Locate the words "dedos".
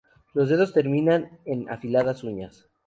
0.49-0.73